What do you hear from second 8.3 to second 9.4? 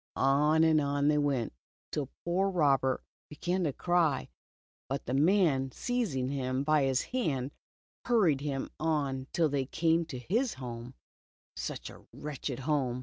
him on